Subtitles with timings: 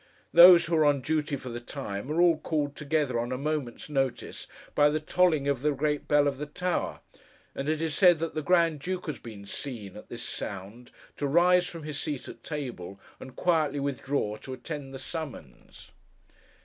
[0.33, 3.87] Those who are on duty for the time, are all called together, on a moment's
[3.87, 7.01] notice, by the tolling of the great bell of the Tower;
[7.53, 11.27] and it is said that the Grand Duke has been seen, at this sound, to
[11.27, 15.91] rise from his seat at table, and quietly withdraw to attend the summons.